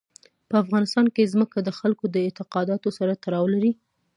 [0.49, 3.71] په افغانستان کې ځمکه د خلکو د اعتقاداتو سره تړاو لري.